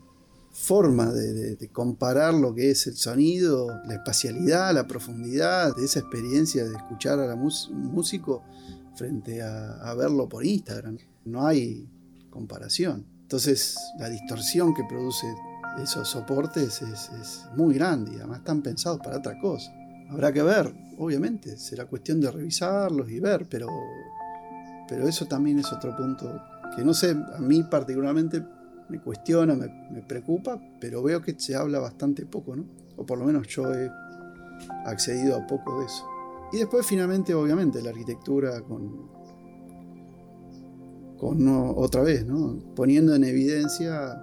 forma 0.59 1.07
de, 1.13 1.69
comparar 1.73 2.35
lo 2.35 2.53
que 2.53 2.73
es 2.73 2.87
el 2.89 2.97
sonido, 2.97 3.69
la 3.87 3.95
espacialidad, 3.95 4.75
la 4.75 4.87
profundidad 4.87 5.75
de 5.77 5.85
esa 5.85 6.01
experiencia 6.01 6.65
de 6.65 6.75
escuchar 6.77 7.21
a 7.21 7.27
la 7.27 7.37
músico 7.37 8.43
frente 8.97 9.41
a, 9.41 9.95
verlo 9.95 10.29
por 10.29 10.45
Instagram. 10.45 10.99
No 11.25 11.47
hay 11.47 11.89
comparación. 12.29 13.07
Entonces, 13.23 13.77
la 13.99 14.09
distorsión 14.09 14.75
que 14.75 14.83
produce 14.89 15.27
esos 15.81 16.09
soportes 16.09 16.83
es, 16.83 17.11
es 17.21 17.45
muy 17.57 17.75
grande 17.75 18.13
y 18.15 18.17
además 18.17 18.39
están 18.39 18.61
pensados 18.61 18.99
para 18.99 19.19
otra 19.19 19.39
cosa. 19.41 19.73
Habrá 20.11 20.33
que 20.33 20.43
ver, 20.43 20.75
obviamente, 20.99 21.57
será 21.57 21.87
cuestión 21.87 22.21
de 22.21 22.33
revisarlos 22.33 23.09
y 23.11 23.21
ver, 23.21 23.47
pero, 23.49 23.69
pero 24.89 25.07
eso 25.07 25.27
también 25.27 25.61
es 25.61 25.73
otro 25.73 25.97
punto 25.97 26.43
que 26.75 26.85
no 26.85 26.95
sé, 26.95 27.11
a 27.11 27.41
mí 27.41 27.63
particularmente 27.63 28.43
me 28.89 29.01
cuestiona, 29.01 29.55
me, 29.55 30.03
preocupa, 30.03 30.61
pero 30.81 31.03
veo 31.03 31.21
que 31.23 31.39
se 31.39 31.55
habla 31.55 31.79
bastante 31.79 32.25
poco, 32.25 32.57
¿no? 32.57 32.65
O 32.97 33.05
por 33.05 33.19
lo 33.19 33.27
menos 33.27 33.47
yo 33.49 33.73
he, 33.73 33.91
accedido 34.85 35.37
a 35.37 35.47
poco 35.47 35.79
de 35.81 35.87
eso. 35.87 36.05
Y 36.53 36.59
después 36.59 36.85
finalmente, 36.87 37.35
obviamente, 37.35 37.81
la 37.83 37.91
arquitectura 37.91 38.61
con, 38.63 39.09
con 41.17 41.47
otra 41.77 42.03
vez, 42.03 42.27
¿no? 42.27 42.59
poniendo 42.75 43.15
en 43.15 43.25
evidencia 43.25 44.21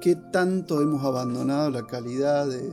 qué 0.00 0.14
tanto 0.14 0.82
hemos 0.82 1.04
abandonado 1.04 1.70
la 1.70 1.86
calidad 1.86 2.46
de, 2.46 2.70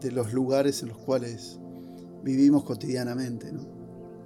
de 0.00 0.12
los 0.12 0.32
lugares 0.32 0.82
en 0.82 0.88
los 0.88 0.98
cuales 0.98 1.60
vivimos 2.22 2.64
cotidianamente. 2.64 3.52
¿no? 3.52 3.60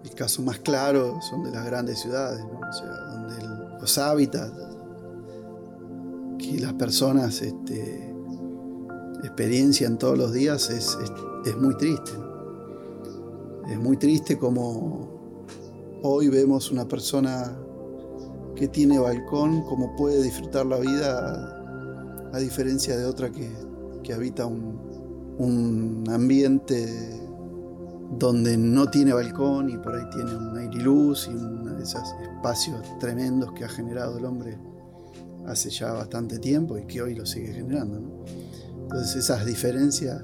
El 0.04 0.14
caso 0.14 0.42
más 0.42 0.58
claro 0.60 1.20
son 1.22 1.44
de 1.44 1.50
las 1.50 1.64
grandes 1.66 1.98
ciudades, 2.00 2.40
¿no? 2.40 2.60
o 2.60 2.72
sea, 2.72 2.88
donde 2.88 3.78
los 3.80 3.98
hábitats 3.98 4.71
que 6.52 6.60
las 6.60 6.74
personas 6.74 7.40
este, 7.42 8.14
experiencian 9.22 9.98
todos 9.98 10.18
los 10.18 10.32
días 10.32 10.70
es, 10.70 10.98
es, 11.46 11.56
muy 11.56 11.76
triste. 11.76 12.12
Es 13.70 13.78
muy 13.78 13.96
triste 13.96 14.38
como 14.38 16.00
hoy 16.02 16.28
vemos 16.28 16.70
una 16.70 16.86
persona 16.86 17.56
que 18.54 18.68
tiene 18.68 18.98
balcón, 18.98 19.62
como 19.62 19.96
puede 19.96 20.22
disfrutar 20.22 20.66
la 20.66 20.78
vida 20.78 22.30
a, 22.32 22.38
diferencia 22.38 22.96
de 22.96 23.04
otra 23.04 23.30
que, 23.30 23.50
que 24.02 24.12
habita 24.12 24.46
un, 24.46 24.78
un, 25.38 26.04
ambiente 26.10 27.20
donde 28.18 28.56
no 28.56 28.90
tiene 28.90 29.12
balcón 29.12 29.70
y 29.70 29.78
por 29.78 29.94
ahí 29.94 30.04
tiene 30.10 30.34
un 30.34 30.58
aire 30.58 30.76
y 30.76 30.80
luz 30.80 31.28
y 31.30 31.34
uno 31.34 31.74
de 31.74 31.82
esos 31.82 32.02
espacios 32.22 32.80
tremendos 32.98 33.52
que 33.52 33.64
ha 33.64 33.68
generado 33.68 34.18
el 34.18 34.24
hombre 34.24 34.58
hace 35.46 35.70
ya 35.70 35.92
bastante 35.92 36.38
tiempo 36.38 36.78
y 36.78 36.86
que 36.86 37.02
hoy 37.02 37.14
lo 37.14 37.26
sigue 37.26 37.52
generando. 37.52 38.24
Entonces 38.82 39.16
esas 39.16 39.44
diferencias 39.46 40.22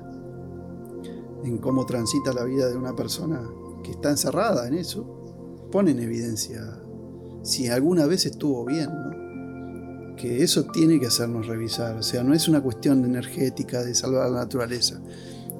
en 1.44 1.58
cómo 1.58 1.86
transita 1.86 2.32
la 2.32 2.44
vida 2.44 2.68
de 2.68 2.76
una 2.76 2.94
persona 2.94 3.40
que 3.82 3.92
está 3.92 4.10
encerrada 4.10 4.66
en 4.66 4.74
eso, 4.74 5.68
pone 5.70 5.92
en 5.92 6.00
evidencia 6.00 6.80
si 7.42 7.68
alguna 7.68 8.06
vez 8.06 8.26
estuvo 8.26 8.64
bien, 8.64 8.90
que 10.16 10.42
eso 10.42 10.64
tiene 10.64 10.98
que 10.98 11.06
hacernos 11.06 11.46
revisar, 11.46 11.96
o 11.96 12.02
sea, 12.02 12.22
no 12.24 12.34
es 12.34 12.48
una 12.48 12.60
cuestión 12.60 13.04
energética 13.04 13.82
de 13.82 13.94
salvar 13.94 14.28
la 14.30 14.40
naturaleza, 14.40 15.00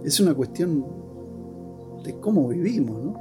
es 0.04 0.18
una 0.20 0.34
cuestión 0.34 0.84
de 2.04 2.18
cómo 2.20 2.48
vivimos, 2.48 3.14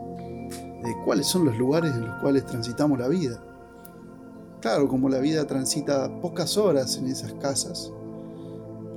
de 0.83 0.95
cuáles 1.05 1.27
son 1.27 1.45
los 1.45 1.57
lugares 1.57 1.93
en 1.93 2.07
los 2.07 2.21
cuales 2.21 2.45
transitamos 2.45 2.97
la 2.97 3.07
vida. 3.07 3.43
Claro, 4.67 4.89
como 4.89 5.07
la 5.07 5.19
vida 5.19 5.47
transita 5.47 6.19
pocas 6.19 6.57
horas 6.57 6.97
en 6.97 7.07
esas 7.07 7.31
casas, 7.35 7.89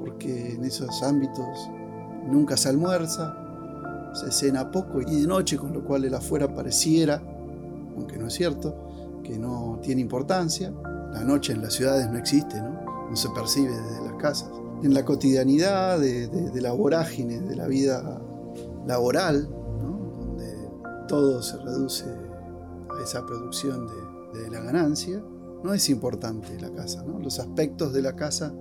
porque 0.01 0.55
en 0.55 0.65
esos 0.65 1.01
ámbitos 1.05 1.47
nunca 2.27 2.57
se 2.57 2.71
almuerza, 2.71 4.11
se 4.13 4.33
cena 4.33 4.73
poco 4.73 5.01
y 5.01 5.05
de 5.05 5.29
noche, 5.29 5.57
con 5.57 5.73
lo 5.73 5.85
cual 5.85 6.05
el 6.05 6.13
afuera 6.13 6.53
pareciera, 6.53 7.23
aunque 7.97 8.19
no 8.19 8.27
es 8.27 8.35
cierto, 8.35 8.75
que 9.23 9.39
no 9.39 9.79
tiene 9.81 10.01
importancia. 10.01 10.73
La 11.13 11.23
noche 11.23 11.53
en 11.53 11.63
las 11.63 11.75
ciudades 11.75 12.11
no 12.11 12.19
existe, 12.19 12.61
¿no? 12.61 13.09
No 13.09 13.15
se 13.15 13.29
percibe 13.31 13.71
desde 13.71 14.05
las 14.07 14.15
casas. 14.15 14.51
En 14.83 14.93
la 14.93 15.05
cotidianidad 15.05 16.01
de, 16.01 16.51
la 16.61 16.73
vorágine, 16.73 17.43
de 17.43 17.55
la 17.55 17.69
vida 17.69 18.21
laboral, 18.89 19.49
donde 19.49 20.53
todo 21.07 21.41
se 21.41 21.59
reduce 21.59 22.07
a 22.09 23.05
esa 23.05 23.25
producción 23.25 23.87
de, 23.87 24.41
de 24.41 24.51
la 24.51 24.59
ganancia, 24.63 25.23
no 25.63 25.75
es 25.75 25.89
importante 25.89 26.59
la 26.61 26.71
casa. 26.71 27.03
¿no? 27.05 27.19
Los 27.19 27.39
aspectos 27.39 27.93
de 27.93 28.03
la 28.03 28.17
casa 28.17 28.53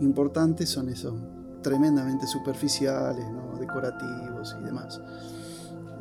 importantes 0.00 0.68
son 0.68 0.88
esos 0.88 1.14
tremendamente 1.62 2.26
superficiales, 2.26 3.24
decorativos 3.58 4.56
y 4.60 4.64
demás. 4.64 5.00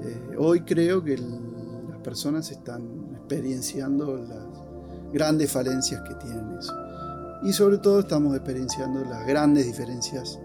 Eh, 0.02 0.36
hoy 0.38 0.62
creo 0.62 1.04
que 1.04 1.18
las 1.18 2.00
personas 2.04 2.50
están 2.52 2.84
experienciando 3.16 4.18
las 4.18 5.12
grandes 5.12 5.52
falencias 5.52 6.02
que 6.02 6.16
tienen 6.16 6.58
eso. 6.58 6.74
Y 7.44 7.54
sobre 7.54 7.78
todo 7.78 8.00
estamos 8.00 8.36
experienciando 8.36 9.04
las 9.04 9.26
grandes 9.26 9.66
diferencias 9.66 10.40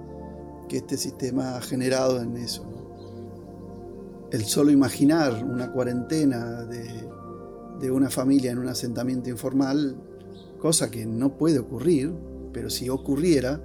que 0.69 0.79
este 0.79 0.97
sistema 0.97 1.57
ha 1.57 1.61
generado 1.61 2.21
en 2.21 2.37
eso. 2.37 2.65
El 4.31 4.45
solo 4.45 4.71
imaginar 4.71 5.45
una 5.45 5.71
cuarentena 5.71 6.65
de 6.65 7.09
de 7.81 7.91
una 7.91 8.11
familia 8.11 8.53
en 8.53 8.59
un 8.59 8.69
asentamiento 8.69 9.31
informal, 9.31 9.97
cosa 10.59 10.91
que 10.91 11.07
no 11.07 11.37
puede 11.37 11.59
ocurrir, 11.59 12.13
pero 12.53 12.71
si 12.71 12.89
ocurriera, 12.89 13.61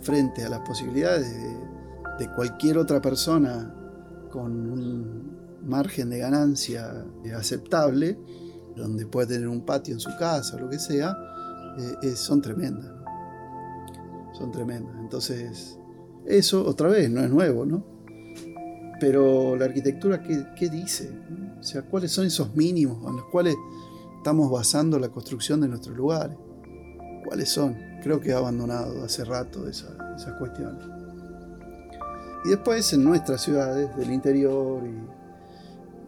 frente 0.00 0.44
a 0.44 0.48
las 0.48 0.60
posibilidades 0.60 1.26
de, 2.18 2.30
cualquier 2.36 2.76
otra 2.76 3.00
persona 3.00 3.74
con 4.30 4.70
un 4.70 5.38
margen 5.64 6.10
de 6.10 6.18
ganancia 6.18 7.06
aceptable, 7.34 8.18
donde 8.76 9.06
puede 9.06 9.28
tener 9.28 9.48
un 9.48 9.64
patio 9.64 9.94
en 9.94 10.00
su 10.00 10.10
casa 10.18 10.56
o 10.56 10.60
lo 10.60 10.68
que 10.68 10.78
sea, 10.78 11.16
eh, 12.02 12.14
son 12.14 12.42
tremendas. 12.42 12.92
Son 14.34 14.50
tremendas. 14.50 14.94
Entonces, 15.00 15.78
eso 16.26 16.64
otra 16.66 16.88
vez 16.88 17.10
no 17.10 17.22
es 17.22 17.30
nuevo, 17.30 17.64
¿no? 17.64 17.99
Pero 19.00 19.56
la 19.56 19.64
arquitectura, 19.64 20.22
¿qué, 20.22 20.44
qué 20.54 20.68
dice? 20.68 21.10
O 21.58 21.62
sea, 21.62 21.82
¿cuáles 21.82 22.12
son 22.12 22.26
esos 22.26 22.54
mínimos 22.54 22.98
en 23.08 23.16
los 23.16 23.24
cuales 23.26 23.56
estamos 24.18 24.50
basando 24.50 24.98
la 24.98 25.08
construcción 25.08 25.62
de 25.62 25.68
nuestros 25.68 25.96
lugares? 25.96 26.36
¿Cuáles 27.24 27.48
son? 27.48 27.76
Creo 28.02 28.20
que 28.20 28.32
ha 28.32 28.38
abandonado 28.38 29.02
hace 29.02 29.24
rato 29.24 29.66
esas 29.66 29.94
cuestiones. 30.38 30.84
Y 32.44 32.50
después 32.50 32.92
en 32.92 33.04
nuestras 33.04 33.42
ciudades 33.42 33.94
del 33.96 34.10
interior 34.12 34.82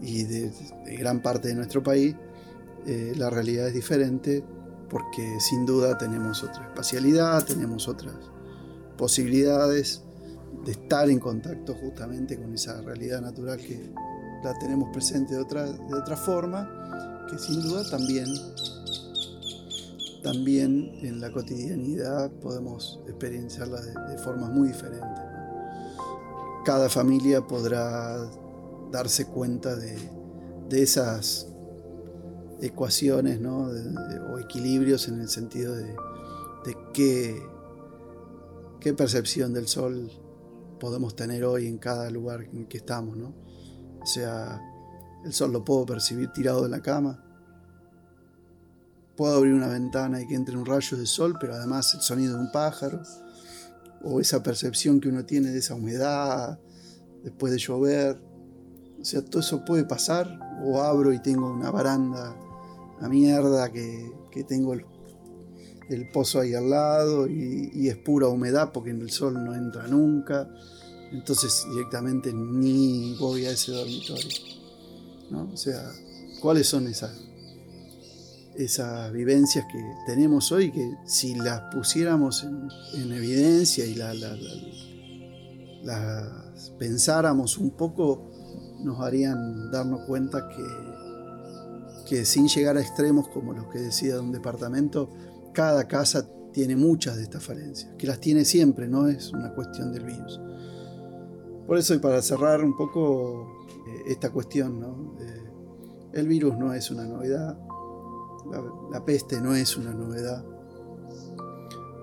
y, 0.00 0.24
de, 0.24 0.52
gran 0.98 1.20
parte 1.20 1.48
de 1.48 1.54
nuestro 1.54 1.82
país, 1.82 2.14
eh, 2.86 3.12
la 3.16 3.30
realidad 3.30 3.68
es 3.68 3.74
diferente 3.74 4.42
porque 4.88 5.40
sin 5.40 5.64
duda 5.64 5.96
tenemos 5.96 6.42
otra 6.42 6.66
espacialidad, 6.66 7.44
tenemos 7.44 7.88
otras 7.88 8.14
posibilidades 8.96 10.02
de 10.64 10.72
estar 10.72 11.08
en 11.10 11.18
contacto 11.18 11.74
justamente 11.74 12.38
con 12.38 12.54
esa 12.54 12.80
realidad 12.82 13.20
natural 13.20 13.58
que 13.58 13.92
la 14.44 14.58
tenemos 14.58 14.90
presente 14.92 15.34
de 15.34 15.40
otra, 15.40 15.64
de 15.64 15.94
otra 15.94 16.16
forma, 16.16 17.26
que 17.28 17.38
sin 17.38 17.62
duda 17.62 17.88
también, 17.88 18.28
también 20.22 20.98
en 21.02 21.20
la 21.20 21.32
cotidianidad 21.32 22.30
podemos 22.30 23.00
experienciarla 23.06 23.80
de, 23.80 24.18
formas 24.18 24.50
muy 24.50 24.68
diferentes. 24.68 25.08
Cada 26.64 26.88
familia 26.88 27.40
podrá 27.46 28.18
darse 28.90 29.26
cuenta 29.26 29.74
de, 29.76 30.22
esas 30.70 31.48
ecuaciones 32.62 33.38
o 33.44 34.38
equilibrios 34.38 35.06
en 35.08 35.20
el 35.20 35.28
sentido 35.28 35.74
de, 35.74 35.84
de 35.84 36.76
qué, 36.94 37.42
qué 38.80 38.94
percepción 38.94 39.52
del 39.52 39.68
sol 39.68 40.10
podemos 40.82 41.14
tener 41.14 41.44
hoy 41.44 41.68
en 41.68 41.78
cada 41.78 42.10
lugar 42.10 42.42
en 42.42 42.66
que 42.66 42.78
estamos, 42.78 43.16
¿no? 43.16 43.32
O 44.02 44.04
sea, 44.04 44.60
el 45.24 45.32
sol 45.32 45.52
lo 45.52 45.64
puedo 45.64 45.86
percibir 45.86 46.32
tirado 46.32 46.64
en 46.64 46.72
la 46.72 46.82
cama. 46.82 47.24
Puedo 49.16 49.36
abrir 49.36 49.54
una 49.54 49.68
ventana 49.68 50.20
y 50.20 50.26
que 50.26 50.34
entre 50.34 50.56
un 50.56 50.66
rayo 50.66 50.96
de 50.96 51.06
sol, 51.06 51.36
pero 51.40 51.54
además 51.54 51.94
el 51.94 52.00
sonido 52.00 52.34
de 52.34 52.40
un 52.40 52.50
pájaro. 52.50 53.00
O 54.02 54.18
esa 54.20 54.42
percepción 54.42 54.98
que 54.98 55.08
uno 55.08 55.24
tiene 55.24 55.50
de 55.50 55.60
esa 55.60 55.76
humedad 55.76 56.58
después 57.22 57.52
de 57.52 57.60
llover. 57.60 58.20
O 59.00 59.04
sea, 59.04 59.24
todo 59.24 59.38
eso 59.38 59.64
puede 59.64 59.84
pasar. 59.84 60.36
O 60.64 60.82
abro 60.82 61.12
y 61.12 61.20
tengo 61.20 61.48
una 61.48 61.70
baranda 61.70 62.34
a 63.00 63.08
mierda 63.08 63.70
que, 63.70 64.10
tengo 64.48 64.74
el, 65.92 66.08
pozo 66.08 66.40
ahí 66.40 66.54
al 66.54 66.70
lado 66.70 67.28
y, 67.28 67.88
es 67.88 67.96
pura 67.96 68.28
humedad 68.28 68.72
porque 68.72 68.90
el 68.90 69.10
sol 69.10 69.34
no 69.34 69.54
entra 69.54 69.86
nunca. 69.86 70.48
Entonces 71.12 71.66
directamente 71.70 72.32
ni 72.32 73.16
voy 73.18 73.44
a 73.44 73.50
ese 73.50 73.72
dormitorio. 73.72 74.30
¿no? 75.30 75.50
O 75.52 75.56
sea, 75.56 75.90
¿cuáles 76.40 76.66
son 76.66 76.86
esas, 76.86 77.12
esas 78.56 79.12
vivencias 79.12 79.66
que 79.70 79.78
tenemos 80.06 80.52
hoy 80.52 80.70
que 80.72 80.94
si 81.06 81.34
las 81.34 81.74
pusiéramos 81.74 82.44
en, 82.94 83.12
evidencia 83.12 83.84
y 83.84 83.94
las 83.94 84.16
pensáramos 86.78 87.58
un 87.58 87.70
poco, 87.70 88.30
nos 88.82 89.00
harían 89.00 89.70
darnos 89.70 90.02
cuenta 90.06 90.48
que, 90.48 90.64
que 92.08 92.24
sin 92.24 92.48
llegar 92.48 92.76
a 92.76 92.80
extremos 92.80 93.28
como 93.28 93.52
los 93.52 93.66
que 93.68 93.78
decía 93.78 94.14
de 94.14 94.20
un 94.20 94.32
departamento, 94.32 95.10
cada 95.52 95.86
casa 95.86 96.28
tiene 96.52 96.76
muchas 96.76 97.16
de 97.16 97.22
estas 97.22 97.44
falencias, 97.44 97.92
que 97.98 98.06
las 98.06 98.20
tiene 98.20 98.44
siempre, 98.44 98.88
no 98.88 99.08
es 99.08 99.32
una 99.32 99.54
cuestión 99.54 99.92
del 99.92 100.04
virus. 100.04 100.40
Por 101.66 101.78
eso, 101.78 101.94
y 101.94 101.98
para 101.98 102.20
cerrar 102.20 102.62
un 102.62 102.76
poco 102.76 103.64
eh, 103.86 104.02
esta 104.08 104.30
cuestión, 104.30 105.14
eh, 105.18 105.50
el 106.12 106.28
virus 106.28 106.56
no 106.58 106.74
es 106.74 106.90
una 106.90 107.04
novedad, 107.04 107.58
la, 108.90 109.04
peste 109.04 109.40
no 109.40 109.54
es 109.54 109.76
una 109.76 109.94
novedad. 109.94 110.44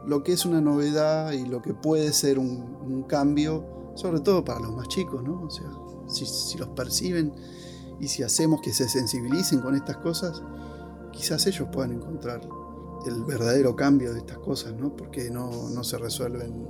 Lo 0.06 0.24
que 0.24 0.34
es 0.34 0.46
una 0.46 0.62
novedad 0.62 1.34
y 1.34 1.46
lo 1.46 1.62
que 1.62 1.74
puede 1.74 2.12
ser 2.14 2.40
un, 2.40 2.70
cambio 3.08 3.92
sobre 3.96 4.20
todo 4.20 4.44
para 4.44 4.60
los 4.60 4.72
más 4.74 4.88
chicos, 4.88 5.24
¿no? 5.24 5.44
O 5.44 5.50
sea, 5.50 5.70
si, 6.08 6.26
si 6.26 6.58
los 6.58 6.70
perciben 6.70 7.34
y 8.00 8.08
si 8.08 8.24
hacemos 8.24 8.62
que 8.62 8.74
se 8.74 8.88
sensibilicen 8.90 9.60
con 9.60 9.76
estas 9.76 9.98
cosas, 9.98 10.42
quizás 11.12 11.46
ellos 11.48 11.68
puedan 11.72 11.92
encontrar 11.92 12.42
el 13.06 13.24
verdadero 13.24 13.76
cambio 13.76 14.14
de 14.14 14.20
estas 14.20 14.38
cosas, 14.40 14.74
¿no? 14.76 14.96
Porque 14.96 15.30
no, 15.30 15.70
no 15.70 15.84
se 15.84 15.98
resuelven 15.98 16.68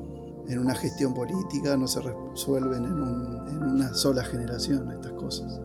en 0.48 0.60
una 0.60 0.76
gestión 0.76 1.13
política, 1.13 1.78
no 1.78 1.88
se 1.88 2.02
resuelven 2.02 2.84
en, 2.86 3.48
en, 3.50 3.63
una 3.63 3.94
sola 3.94 4.24
generación 4.24 4.92
estas 4.92 5.13
cosas. 5.13 5.60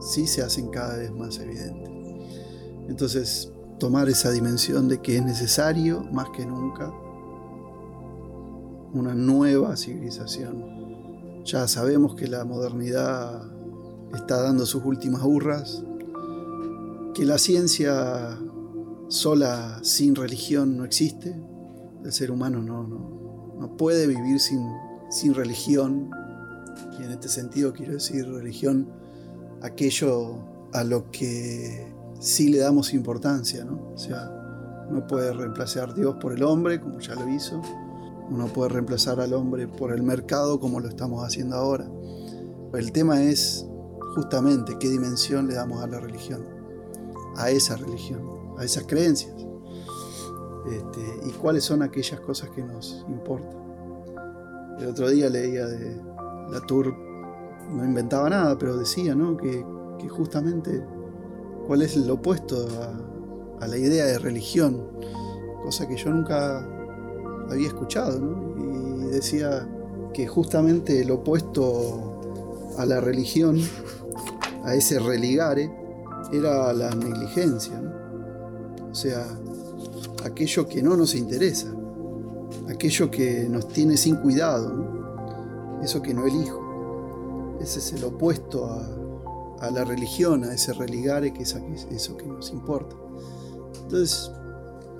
Sí 0.00 0.26
se 0.26 0.42
hacen 0.42 0.68
cada 0.68 0.96
vez 0.96 1.12
más 1.12 1.38
evidentes. 1.38 1.90
Entonces, 2.88 3.52
tomar 3.78 4.08
esa 4.08 4.30
dimensión 4.30 4.88
de 4.88 5.00
que 5.00 5.16
es 5.16 5.24
necesario, 5.24 6.02
más 6.12 6.30
que 6.30 6.46
nunca, 6.46 6.92
una 8.92 9.14
nueva 9.14 9.76
civilización. 9.76 11.44
Ya 11.44 11.68
sabemos 11.68 12.14
que 12.14 12.26
la 12.26 12.44
modernidad 12.44 13.42
está 14.14 14.42
dando 14.42 14.66
sus 14.66 14.84
últimas 14.84 15.22
burras, 15.22 15.84
que 17.14 17.24
la 17.24 17.38
ciencia 17.38 18.38
sola 19.10 19.80
sin 19.82 20.14
religión 20.14 20.76
no 20.76 20.84
existe, 20.84 21.36
el 22.04 22.12
ser 22.12 22.30
humano 22.30 22.62
no, 22.62 22.84
no, 22.84 23.76
puede 23.76 24.06
vivir 24.06 24.38
sin, 24.38 24.60
sin 25.10 25.34
religión, 25.34 26.10
y 26.98 27.02
en 27.02 27.10
este 27.10 27.28
sentido 27.28 27.72
quiero 27.72 27.94
decir 27.94 28.26
religión, 28.26 28.88
aquello 29.62 30.68
a 30.72 30.84
lo 30.84 31.10
que 31.10 31.92
sí 32.20 32.50
le 32.50 32.58
damos 32.58 32.94
importancia, 32.94 33.64
¿no? 33.64 33.90
O 33.92 33.98
sea, 33.98 34.30
no 34.90 35.06
puede 35.06 35.32
reemplazar 35.32 35.92
Dios 35.94 36.16
por 36.20 36.32
el 36.32 36.44
hombre, 36.44 36.80
como 36.80 37.00
ya 37.00 37.16
lo 37.16 37.28
hizo, 37.28 37.60
uno 38.30 38.46
puede 38.46 38.70
reemplazar 38.70 39.20
al 39.20 39.34
hombre 39.34 39.66
por 39.66 39.92
el 39.92 40.04
mercado, 40.04 40.60
como 40.60 40.78
lo 40.78 40.88
estamos 40.88 41.24
haciendo 41.24 41.56
ahora. 41.56 41.90
El 42.72 42.92
tema 42.92 43.22
es 43.24 43.66
justamente 44.14 44.76
qué 44.78 44.88
dimensión 44.88 45.48
le 45.48 45.54
damos 45.54 45.82
a 45.82 45.88
la 45.88 45.98
religión, 45.98 46.46
a 47.36 47.50
esa 47.50 47.74
religión, 47.74 48.29
a 48.60 48.64
esas 48.64 48.84
creencias, 48.84 49.32
este, 50.70 51.26
y 51.26 51.30
cuáles 51.32 51.64
son 51.64 51.82
aquellas 51.82 52.20
cosas 52.20 52.50
que 52.50 52.62
nos 52.62 53.06
importan. 53.08 53.58
El 54.78 54.88
otro 54.88 55.08
día 55.08 55.30
leía 55.30 55.66
de 55.66 55.98
la 56.50 56.60
Tour, 56.66 56.94
no 57.70 57.84
inventaba 57.84 58.28
nada, 58.28 58.58
pero 58.58 58.76
decía 58.76 59.14
¿no? 59.14 59.36
que, 59.38 59.64
justamente 60.10 60.84
cuál 61.66 61.82
es 61.82 61.96
el 61.96 62.10
opuesto 62.10 62.66
a, 63.60 63.66
la 63.66 63.76
idea 63.78 64.04
de 64.04 64.18
religión, 64.18 64.88
cosa 65.62 65.88
que 65.88 65.96
yo 65.96 66.10
nunca 66.10 66.58
había 67.50 67.68
escuchado, 67.68 68.20
y 68.58 69.06
decía 69.06 69.66
que 70.12 70.26
justamente 70.26 71.00
el 71.00 71.10
opuesto 71.10 72.74
a 72.78 72.84
la 72.84 73.00
religión 73.00 73.58
a 74.64 74.74
ese 74.74 74.98
religare 74.98 75.70
era 76.32 76.72
la 76.72 76.90
negligencia, 76.90 77.80
o 78.90 78.94
sea, 78.94 79.26
aquello 80.24 80.68
que 80.68 80.82
no 80.82 80.96
nos 80.96 81.14
interesa, 81.14 81.72
aquello 82.68 83.10
que 83.10 83.48
nos 83.48 83.68
tiene 83.68 83.96
sin 83.96 84.16
cuidado, 84.16 85.78
eso 85.82 86.02
que 86.02 86.14
no 86.14 86.26
elijo. 86.26 87.58
Ese 87.60 87.78
es 87.78 87.92
el 87.92 88.04
opuesto 88.04 88.66
a, 88.66 89.66
a 89.66 89.70
la 89.70 89.84
religión, 89.84 90.44
a 90.44 90.54
ese 90.54 90.72
religare 90.72 91.32
que 91.32 91.42
es 91.42 91.54
eso 91.90 92.16
que 92.16 92.26
nos 92.26 92.50
importa. 92.50 92.96
Entonces, 93.82 94.30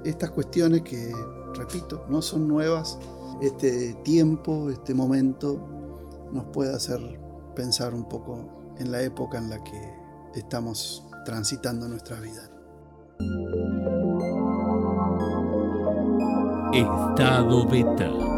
estas 0.05 0.31
cuestiones 0.31 0.83
que, 0.83 1.12
repito, 1.55 2.05
no 2.09 2.22
son 2.22 2.46
nuevas, 2.46 2.98
este 3.40 3.94
tiempo, 4.05 4.70
este 4.70 4.94
momento, 4.94 5.59
nos 6.33 6.44
puede 6.46 6.74
hacer 6.74 7.00
pensar 7.55 7.94
un 7.94 8.09
poco 8.09 8.74
en 8.79 8.92
la 8.92 9.03
época 9.03 9.38
en 9.38 9.50
la 9.50 9.62
que 9.64 9.94
estamos 10.35 11.05
transitando 11.24 11.88
nuestra 11.88 12.20
vida. 12.20 12.50
Estado 16.72 17.66
beta. 17.66 18.30